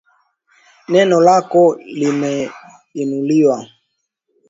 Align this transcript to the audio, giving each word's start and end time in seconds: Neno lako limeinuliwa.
Neno 0.91 1.17
lako 1.27 1.63
limeinuliwa. 1.99 3.57